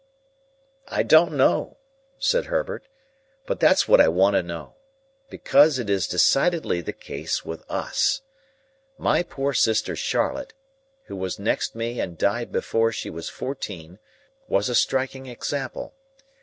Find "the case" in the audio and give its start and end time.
6.81-7.45